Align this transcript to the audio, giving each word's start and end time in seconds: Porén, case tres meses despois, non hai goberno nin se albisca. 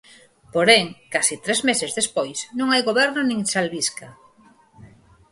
Porén, 0.53 0.85
case 1.13 1.35
tres 1.45 1.59
meses 1.69 1.91
despois, 1.99 2.37
non 2.57 2.67
hai 2.69 2.81
goberno 2.89 3.21
nin 3.25 3.41
se 3.49 3.55
albisca. 3.63 4.07